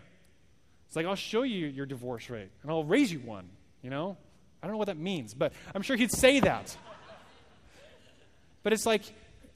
[0.87, 3.49] It's like, I'll show you your divorce rate and I'll raise you one,
[3.83, 4.17] you know?
[4.63, 6.77] I don't know what that means, but I'm sure he'd say that.
[8.63, 9.03] but it's like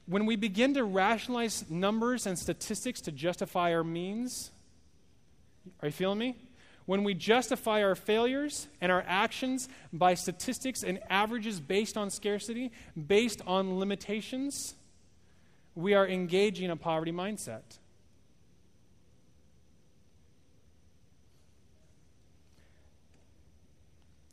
[0.05, 4.51] when we begin to rationalize numbers and statistics to justify our means,
[5.81, 6.35] are you feeling me?
[6.85, 12.71] When we justify our failures and our actions by statistics and averages based on scarcity,
[13.07, 14.75] based on limitations,
[15.75, 17.61] we are engaging a poverty mindset.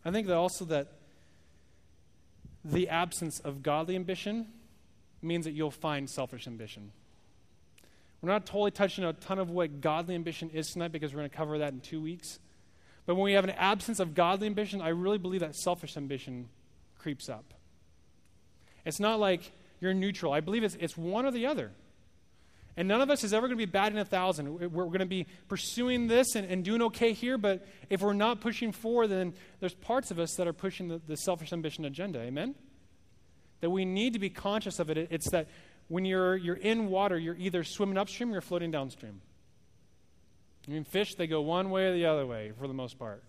[0.05, 0.89] I think that also that
[2.65, 4.47] the absence of godly ambition
[5.23, 6.93] means that you'll find selfish ambition.
[8.21, 11.31] We're not totally touching a ton of what godly ambition is tonight because we're going
[11.31, 12.39] to cover that in two weeks.
[13.07, 16.49] But when we have an absence of godly ambition, I really believe that selfish ambition
[16.99, 17.55] creeps up.
[18.85, 20.33] It's not like you're neutral.
[20.33, 21.73] I believe it's, it's one or the other.
[22.77, 24.59] And none of us is ever going to be batting a thousand.
[24.59, 28.13] We're, we're going to be pursuing this and, and, doing okay here, but if we're
[28.13, 31.85] not pushing forward, then there's parts of us that are pushing the, the selfish ambition
[31.85, 32.21] agenda.
[32.21, 32.55] Amen?
[33.61, 35.09] That we need to be conscious of it.
[35.11, 35.49] It's that
[35.89, 39.21] when you're, you're in water, you're either swimming upstream or you're floating downstream.
[40.69, 43.23] I mean, fish, they go one way or the other way for the most part.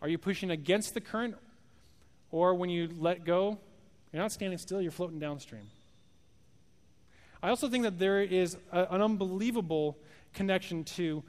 [0.00, 1.36] Are you pushing against the current?
[2.30, 3.58] Or when you let go,
[4.12, 5.68] you're not standing still, you're floating downstream.
[7.42, 9.98] I also think that there is a, an unbelievable
[10.34, 11.22] connection to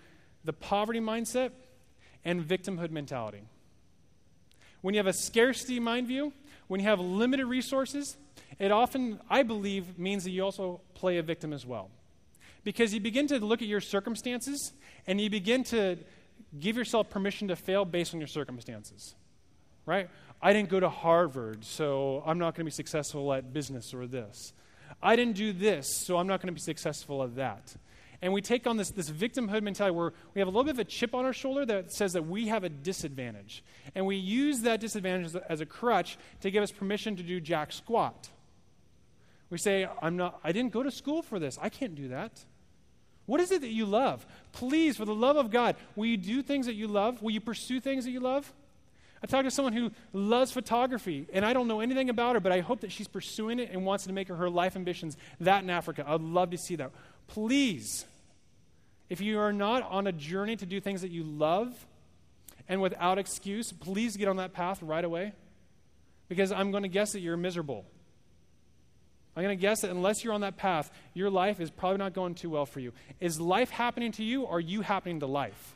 [0.43, 1.51] the poverty mindset
[2.25, 3.41] and victimhood mentality.
[4.82, 6.32] When you have a scarcity mind view,
[6.69, 8.15] when you have limited resources,
[8.60, 11.89] it often, I believe, means that you also play a victim as well.
[12.63, 14.71] Because you begin to look at your circumstances
[15.08, 15.97] and you begin to
[16.60, 19.15] give yourself permission to fail based on your circumstances.
[19.88, 20.10] Right?
[20.41, 24.05] I didn't go to Harvard, so I'm not going to be successful at business or
[24.05, 24.53] this.
[25.01, 27.75] I didn't do this, so I'm not going to be successful at that.
[28.21, 30.79] And we take on this, this victimhood mentality where we have a little bit of
[30.79, 33.63] a chip on our shoulder that says that we have a disadvantage.
[33.95, 37.23] And we use that disadvantage as a, as a crutch to give us permission to
[37.23, 38.29] do jack squat.
[39.49, 41.58] We say, I'm not, I didn't go to school for this.
[41.62, 42.43] I can't do that.
[43.25, 44.25] What is it that you love?
[44.51, 47.21] Please, for the love of God, will you do things that you love?
[47.21, 48.51] Will you pursue things that you love?
[49.21, 52.51] I talked to someone who loves photography, and I don't know anything about her, but
[52.51, 55.62] I hope that she's pursuing it and wants to make her, her life ambitions that
[55.63, 56.05] in Africa.
[56.08, 56.91] I'd love to see that.
[57.29, 58.05] Please,
[59.09, 61.73] if you are not on a journey to do things that you love
[62.67, 65.33] and without excuse, please get on that path right away.
[66.27, 67.85] Because I'm going to guess that you're miserable.
[69.35, 72.13] I'm going to guess that unless you're on that path, your life is probably not
[72.13, 72.93] going too well for you.
[73.19, 75.75] Is life happening to you or are you happening to life?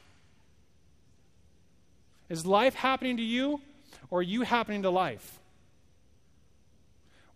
[2.30, 3.62] Is life happening to you
[4.10, 5.40] or are you happening to life?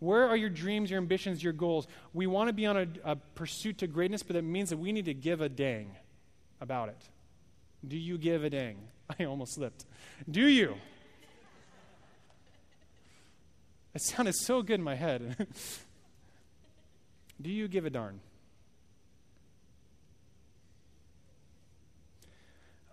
[0.00, 1.88] Where are your dreams, your ambitions, your goals?
[2.14, 4.92] We want to be on a, a, pursuit to greatness, but that means that we
[4.92, 5.90] need to give a dang
[6.60, 7.02] about it.
[7.86, 8.76] Do you give a dang?
[9.18, 9.86] I almost slipped.
[10.30, 10.76] Do you?
[13.94, 15.48] It sounded so good in my head.
[17.42, 18.20] Do you give a darn?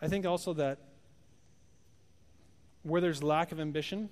[0.02, 0.80] I think also that
[2.84, 4.10] where there's lack of ambition,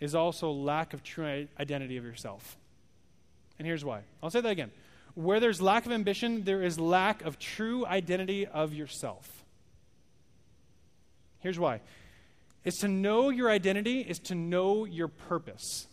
[0.00, 2.56] is also lack of true identity of yourself.
[3.58, 4.00] And here's why.
[4.22, 4.70] I'll say that again.
[5.14, 9.44] Where there's lack of ambition, there is lack of true identity of yourself.
[11.38, 11.80] Here's why.
[12.64, 15.86] It's to know your identity is to know your purpose.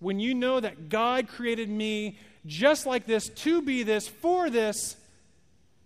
[0.00, 4.96] When you know that God created me just like this, to be this, for this,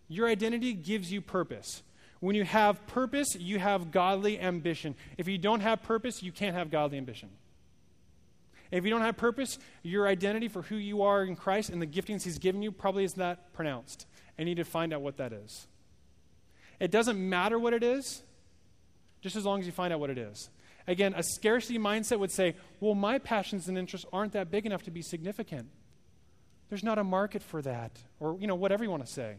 [0.09, 1.83] your identity gives you purpose.
[2.21, 4.95] When you have purpose, you have godly ambition.
[5.19, 7.29] If you don't have purpose, you can't have godly ambition.
[8.71, 11.87] If you don't have purpose, your identity for who you are in Christ and the
[11.87, 14.07] giftings He's given you probably is not pronounced.
[14.37, 15.67] And you need to find out what that is.
[16.79, 18.23] It doesn't matter what it is,
[19.21, 20.51] just as long as you find out what it is.
[20.87, 24.85] Again, a scarcity mindset would say, well, my passions and interests aren't that big enough
[24.85, 25.69] to be significant.
[26.69, 29.37] There's not a market for that, or, you know, whatever you want to say.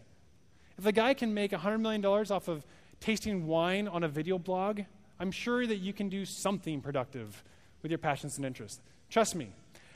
[0.77, 2.65] If a guy can make $100 million off of
[2.99, 4.81] tasting wine on a video blog,
[5.19, 7.43] I'm sure that you can do something productive
[7.81, 8.81] with your passions and interests.
[9.09, 9.51] Trust me.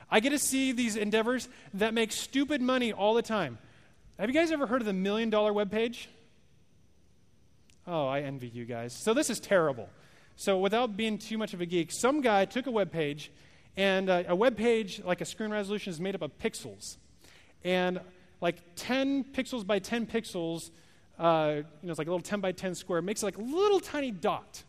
[0.10, 3.58] I get to see these endeavors that make stupid money all the time.
[4.20, 6.08] Have you guys ever heard of the million dollar webpage?
[7.88, 8.96] Oh, I envy you guys.
[9.04, 9.90] So this is terrible.
[10.36, 13.32] So without being too much of a geek, some guy took a web page,
[13.76, 16.98] and uh, a web page, like a screen resolution, is made up of pixels.
[17.64, 18.00] And
[18.42, 20.72] like 10 pixels by 10 pixels,
[21.20, 23.80] uh, you know, it's like a little 10 by 10 square, makes like a little
[23.80, 24.64] tiny dot.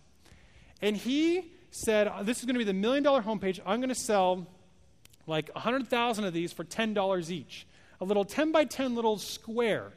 [0.80, 3.61] And he said, uh, This is going to be the million dollar homepage.
[3.67, 4.47] I'm going to sell
[5.27, 7.67] like 100,000 of these for $10 each.
[8.01, 9.93] A little 10 by 10 little square.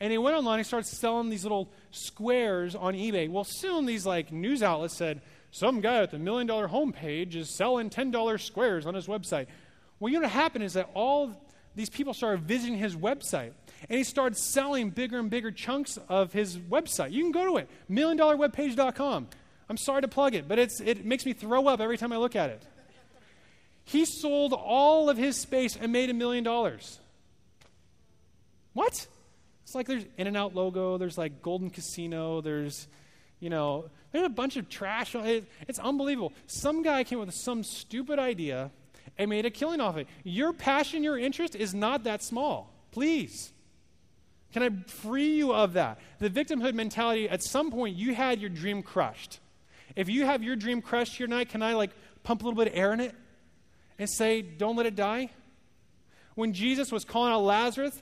[0.00, 3.30] And he went online and started selling these little squares on eBay.
[3.30, 5.20] Well, soon these like news outlets said,
[5.52, 9.46] some guy with a million dollar homepage is selling $10 squares on his website.
[10.00, 11.32] Well, you know what happened is that all
[11.76, 13.52] these people started visiting his website.
[13.88, 17.12] And he started selling bigger and bigger chunks of his website.
[17.12, 19.28] You can go to it, milliondollarwebpage.com.
[19.68, 22.16] I'm sorry to plug it, but it's, it makes me throw up every time I
[22.18, 22.62] look at it.
[23.84, 26.98] He sold all of his space and made a million dollars.
[28.74, 29.06] What?
[29.64, 32.86] It's like there's In-N-Out logo, there's like Golden Casino, there's,
[33.40, 35.14] you know, there's a bunch of trash.
[35.14, 36.32] It, it's unbelievable.
[36.46, 38.70] Some guy came with some stupid idea
[39.18, 40.06] and made a killing off it.
[40.24, 42.72] Your passion, your interest is not that small.
[42.90, 43.52] Please.
[44.52, 45.98] Can I free you of that?
[46.18, 49.40] The victimhood mentality, at some point, you had your dream crushed.
[49.96, 51.90] If you have your dream crushed here tonight, can I like
[52.22, 53.14] pump a little bit of air in it
[53.98, 55.30] and say, don't let it die?
[56.34, 58.00] When Jesus was calling out Lazarus,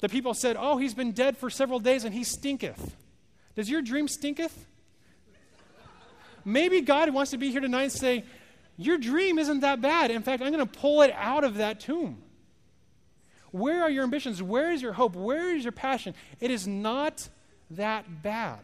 [0.00, 2.96] the people said, Oh, he's been dead for several days and he stinketh.
[3.54, 4.66] Does your dream stinketh?
[6.44, 8.24] Maybe God wants to be here tonight and say,
[8.76, 10.10] Your dream isn't that bad.
[10.10, 12.22] In fact, I'm going to pull it out of that tomb.
[13.50, 14.42] Where are your ambitions?
[14.42, 15.14] Where is your hope?
[15.14, 16.14] Where is your passion?
[16.40, 17.28] It is not
[17.70, 18.60] that bad.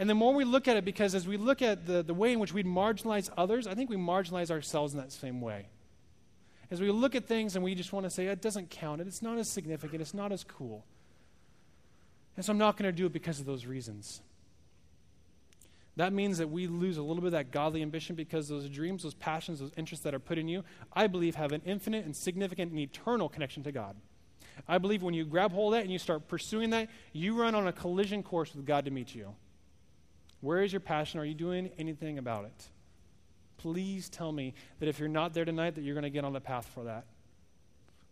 [0.00, 2.32] And the more we look at it, because as we look at the, the way
[2.32, 5.66] in which we marginalize others, I think we marginalize ourselves in that same way.
[6.70, 9.20] As we look at things and we just want to say, it doesn't count, it's
[9.20, 10.86] not as significant, it's not as cool.
[12.34, 14.22] And so I'm not going to do it because of those reasons.
[15.96, 19.02] That means that we lose a little bit of that godly ambition because those dreams,
[19.02, 22.16] those passions, those interests that are put in you, I believe have an infinite and
[22.16, 23.96] significant and eternal connection to God.
[24.66, 27.54] I believe when you grab hold of that and you start pursuing that, you run
[27.54, 29.34] on a collision course with God to meet you.
[30.40, 31.20] Where is your passion?
[31.20, 32.68] Are you doing anything about it?
[33.58, 36.32] Please tell me that if you're not there tonight, that you're going to get on
[36.32, 37.04] the path for that.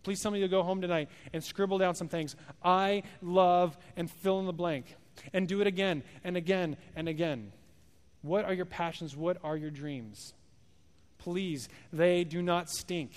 [0.03, 2.37] Please, somebody will go home tonight and scribble down some things.
[2.62, 4.95] I love and fill in the blank.
[5.33, 7.53] And do it again and again and again.
[8.22, 9.16] What are your passions?
[9.16, 10.35] What are your dreams?
[11.18, 13.12] Please, they do not stink.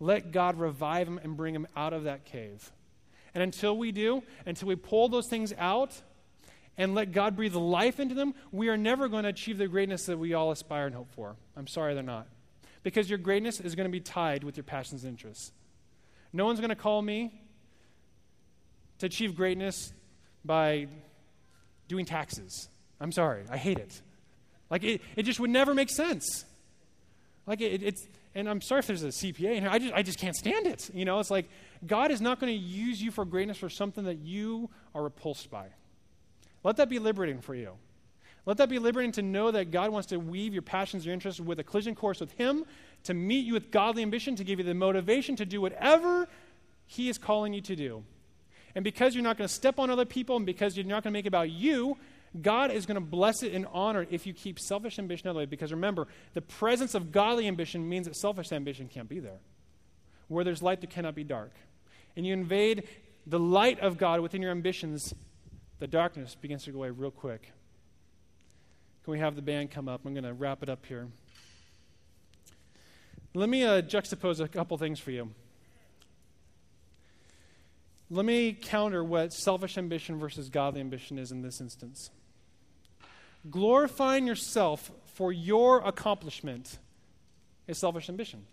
[0.00, 2.72] Let God revive them and bring them out of that cave.
[3.34, 6.00] And until we do, until we pull those things out
[6.76, 10.06] and let God breathe life into them, we are never going to achieve the greatness
[10.06, 11.36] that we all aspire and hope for.
[11.56, 12.26] I'm sorry they're not.
[12.82, 15.52] Because your greatness is going to be tied with your passions and interests.
[16.32, 17.40] No one's going to call me
[18.98, 19.92] to achieve greatness
[20.44, 20.88] by
[21.88, 22.68] doing taxes.
[23.00, 24.00] I'm sorry, I hate it.
[24.68, 26.44] Like, it, it just would never make sense.
[27.46, 30.02] Like, it, it's, and I'm sorry if there's a CPA in here, I just, I
[30.02, 30.90] just can't stand it.
[30.92, 31.48] You know, it's like
[31.86, 35.50] God is not going to use you for greatness for something that you are repulsed
[35.50, 35.68] by.
[36.64, 37.74] Let that be liberating for you.
[38.46, 41.40] Let that be liberating to know that God wants to weave your passions, your interests
[41.40, 42.64] with a collision course with Him,
[43.04, 46.28] to meet you with godly ambition, to give you the motivation to do whatever
[46.86, 48.04] He is calling you to do.
[48.74, 51.12] And because you're not going to step on other people and because you're not going
[51.12, 51.96] to make it about you,
[52.40, 55.30] God is going to bless it and honor it if you keep selfish ambition out
[55.30, 55.46] of the way.
[55.46, 59.38] Because remember, the presence of godly ambition means that selfish ambition can't be there.
[60.28, 61.52] Where there's light, there cannot be dark.
[62.16, 62.88] And you invade
[63.26, 65.14] the light of God within your ambitions,
[65.78, 67.52] the darkness begins to go away real quick.
[69.04, 70.02] Can we have the band come up?
[70.04, 71.08] I'm going to wrap it up here.
[73.34, 75.30] Let me uh, juxtapose a couple things for you.
[78.10, 82.10] Let me counter what selfish ambition versus godly ambition is in this instance.
[83.50, 86.78] Glorifying yourself for your accomplishment
[87.66, 88.46] is selfish ambition.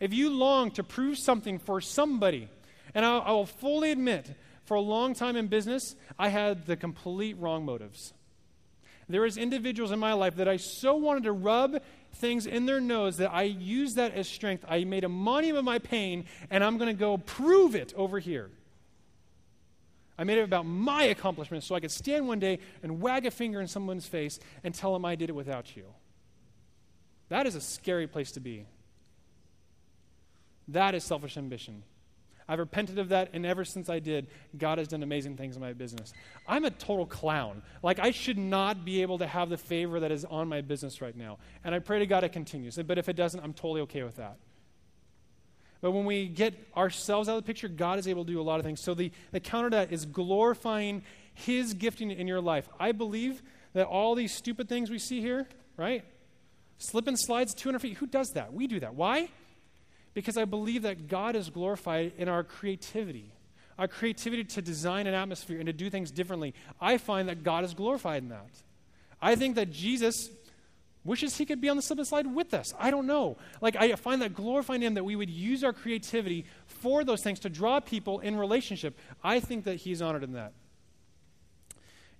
[0.00, 2.48] If you long to prove something for somebody,
[2.94, 4.34] and I, I will fully admit,
[4.64, 8.12] for a long time in business, I had the complete wrong motives.
[9.08, 11.82] There is individuals in my life that I so wanted to rub
[12.14, 14.64] things in their nose that I used that as strength.
[14.66, 18.18] I made a monument of my pain, and I'm going to go prove it over
[18.18, 18.50] here.
[20.16, 23.30] I made it about my accomplishments so I could stand one day and wag a
[23.30, 25.84] finger in someone's face and tell them I did it without you.
[27.28, 28.66] That is a scary place to be.
[30.68, 31.82] That is selfish ambition.
[32.48, 34.26] I've repented of that, and ever since I did,
[34.58, 36.12] God has done amazing things in my business.
[36.46, 37.62] I'm a total clown.
[37.82, 41.00] Like, I should not be able to have the favor that is on my business
[41.00, 41.38] right now.
[41.64, 42.76] And I pray to God it continues.
[42.76, 44.36] But if it doesn't, I'm totally okay with that.
[45.80, 48.42] But when we get ourselves out of the picture, God is able to do a
[48.42, 48.82] lot of things.
[48.82, 52.68] So the, the counter to that is glorifying His gifting in your life.
[52.78, 53.42] I believe
[53.72, 56.04] that all these stupid things we see here, right?
[56.78, 57.96] Slip and slides 200 feet.
[57.98, 58.52] Who does that?
[58.52, 58.94] We do that.
[58.94, 59.28] Why?
[60.14, 63.32] Because I believe that God is glorified in our creativity,
[63.78, 66.54] our creativity to design an atmosphere and to do things differently.
[66.80, 68.50] I find that God is glorified in that.
[69.20, 70.30] I think that Jesus
[71.04, 72.72] wishes he could be on the and slide with us.
[72.78, 73.36] I don't know.
[73.60, 77.40] Like, I find that glorifying him that we would use our creativity for those things
[77.40, 78.98] to draw people in relationship.
[79.22, 80.52] I think that he's honored in that.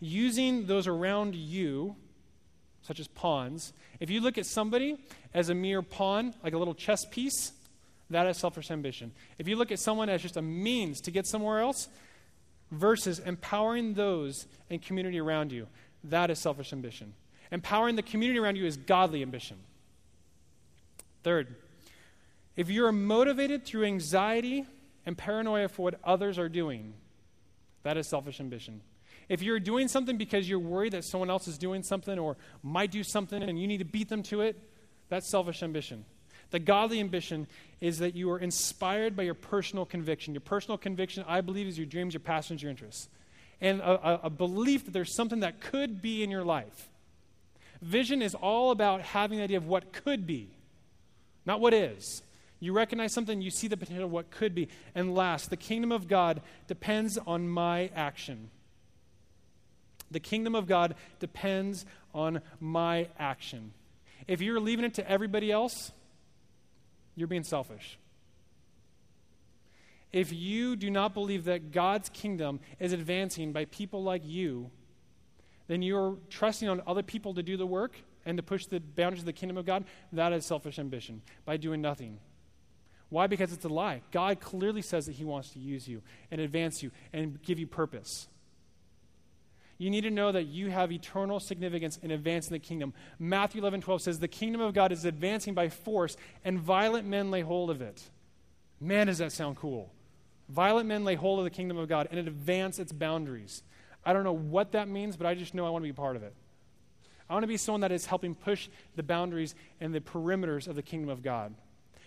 [0.01, 1.97] Using those around you,
[2.83, 4.99] such as pawns, if you look at somebody
[5.33, 7.53] as a mere pawn, like a little chess piece,
[8.11, 9.13] that is selfish ambition.
[9.39, 11.89] If you look at someone as just a means to get somewhere else
[12.71, 15.67] versus empowering those and community around you,
[16.05, 17.15] that is selfish ambition.
[17.51, 19.57] Empowering the community around you is godly ambition.
[21.23, 21.55] Third,
[22.57, 24.65] if you're motivated through anxiety
[25.07, 26.95] and paranoia for what others are doing,
[27.83, 28.81] that is selfish ambition.
[29.29, 32.91] If you're doing something because you're worried that someone else is doing something or might
[32.91, 34.61] do something and you need to beat them to it,
[35.09, 36.05] that's selfish ambition.
[36.55, 37.49] The godly ambition
[37.81, 40.35] is that you are inspired by your personal conviction.
[40.35, 43.09] Your personal conviction, I believe, is your dreams, your passions, your interests.
[43.61, 46.89] And a, a, belief that there's something that could be in your life.
[47.83, 50.49] Vision is all about having the idea of what could be,
[51.45, 52.23] not what is.
[52.61, 54.69] You recognize something, you see the potential of what could be.
[54.95, 58.49] And last, the kingdom of God depends on my action.
[60.09, 61.85] The kingdom of God depends
[62.15, 63.73] on my action.
[64.29, 65.91] If you're leaving it to everybody else,
[67.15, 67.99] you're being selfish.
[70.13, 74.71] If you do not believe that God's kingdom is advancing by people like you,
[75.67, 79.23] then you're trusting on other people to do the work and to push the boundaries
[79.23, 79.85] of the kingdom of God.
[80.13, 82.19] That is selfish ambition by doing nothing.
[83.09, 83.27] Why?
[83.27, 84.03] Because it's a lie.
[84.13, 87.67] God clearly says that He wants to use you and advance you and give you
[87.67, 88.29] purpose.
[89.79, 92.95] You need to know that you have eternal significance in advancing the kingdom.
[93.19, 97.31] Matthew 11, 12 says, The kingdom of God is advancing by force, and violent men
[97.31, 98.03] lay hold of it.
[98.81, 99.93] Man, does that sound cool.
[100.49, 103.63] Violent men lay hold of the kingdom of God and advance its boundaries.
[104.05, 106.17] I don't know what that means, but I just know I want to be part
[106.17, 106.35] of it.
[107.29, 110.77] I want to be someone that is helping push the boundaries and the perimeters of
[110.77, 111.55] the kingdom of God.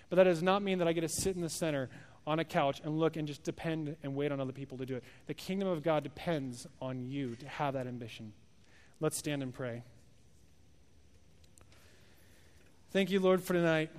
[0.09, 1.89] But that does not mean that I get to sit in the center
[2.27, 4.95] on a couch and look and just depend and wait on other people to do
[4.95, 5.03] it.
[5.27, 8.33] The kingdom of God depends on you to have that ambition.
[8.99, 9.83] Let's stand and pray.
[12.91, 13.89] Thank you, Lord, for tonight.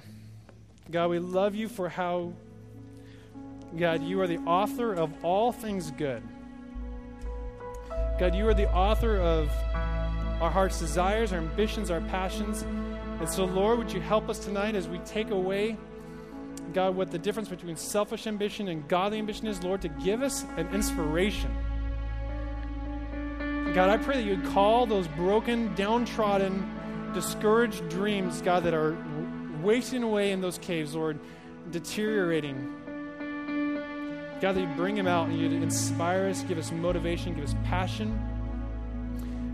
[0.91, 2.33] God, we love you for how,
[3.77, 6.23] God, you are the author of all things good.
[8.19, 9.51] God, you are the author of
[10.43, 12.63] our heart's desires, our ambitions, our passions.
[13.21, 15.77] And so, Lord, would you help us tonight as we take away,
[16.73, 20.45] God, what the difference between selfish ambition and godly ambition is, Lord, to give us
[20.57, 21.51] an inspiration.
[23.75, 28.97] God, I pray that you would call those broken, downtrodden, discouraged dreams, God, that are
[29.63, 31.19] wasting away in those caves, Lord,
[31.71, 32.75] deteriorating.
[34.41, 37.55] God, that you bring them out and you inspire us, give us motivation, give us
[37.65, 38.19] passion.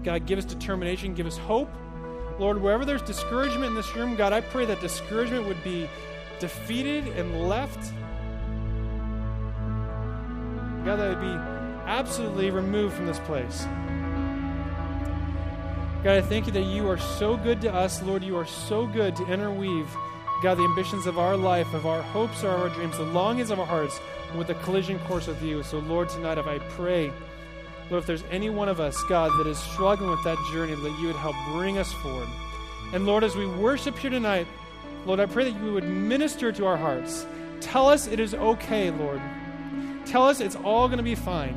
[0.04, 1.70] God, give us determination, give us hope.
[2.38, 5.88] Lord, wherever there's discouragement in this room, God, I pray that discouragement would be
[6.40, 7.92] defeated and left.
[10.84, 11.54] God, that would be
[11.86, 13.66] absolutely removed from this place.
[16.02, 18.02] God, I thank you that you are so good to us.
[18.02, 19.88] Lord, you are so good to interweave,
[20.42, 23.58] God, the ambitions of our life, of our hopes, or our dreams, the longings of
[23.58, 23.98] our hearts
[24.36, 25.62] with a collision course with you.
[25.62, 27.10] So, Lord, tonight, if I pray,
[27.90, 30.98] Lord, if there's any one of us, God, that is struggling with that journey, that
[31.00, 32.28] you would help bring us forward.
[32.92, 34.46] And Lord, as we worship here tonight,
[35.06, 37.26] Lord, I pray that you would minister to our hearts.
[37.60, 39.20] Tell us it is okay, Lord.
[40.06, 41.56] Tell us it's all going to be fine.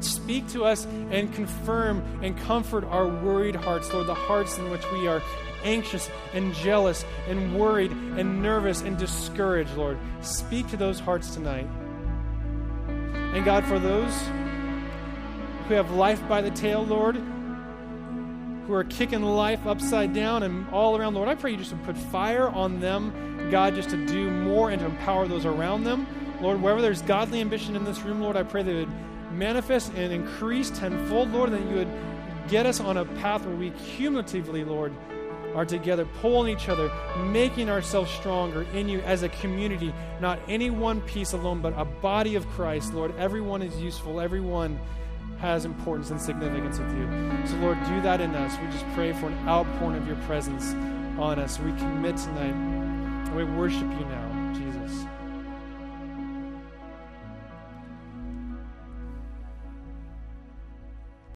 [0.00, 4.82] Speak to us and confirm and comfort our worried hearts, Lord, the hearts in which
[4.92, 5.22] we are
[5.64, 9.98] anxious and jealous and worried and nervous and discouraged, Lord.
[10.20, 11.66] Speak to those hearts tonight.
[12.88, 14.14] And God, for those
[15.66, 17.16] who have life by the tail, Lord,
[18.66, 21.76] who are kicking life upside down and all around, Lord, I pray you just to
[21.78, 26.06] put fire on them, God, just to do more and to empower those around them.
[26.40, 29.92] Lord, wherever there's godly ambition in this room, Lord, I pray that it would manifest
[29.94, 31.90] and increase tenfold, Lord, that you would
[32.48, 34.92] get us on a path where we cumulatively, Lord,
[35.54, 36.90] are together, pulling each other,
[37.26, 41.84] making ourselves stronger in you as a community, not any one piece alone, but a
[41.84, 43.16] body of Christ, Lord.
[43.18, 44.78] Everyone is useful, everyone
[45.44, 47.06] has importance and significance with you.
[47.46, 48.58] So, Lord, do that in us.
[48.58, 50.72] We just pray for an outpouring of your presence
[51.20, 51.58] on us.
[51.60, 54.33] We commit tonight, we worship you now.